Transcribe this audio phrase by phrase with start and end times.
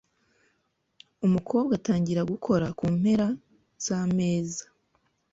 [1.25, 3.27] Umukobwa atangira gukora ku mpera
[3.85, 4.63] z'ameza,